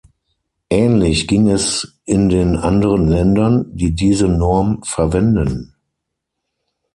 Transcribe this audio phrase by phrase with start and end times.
[0.71, 5.75] Ähnlich ging es in den anderen Ländern, die diese Norm verwenden.